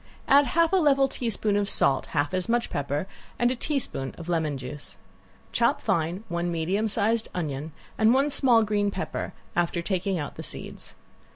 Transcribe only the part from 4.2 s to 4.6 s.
lemon